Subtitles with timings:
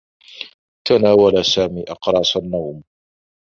[0.87, 2.83] تناول سامي أقراص النّوم.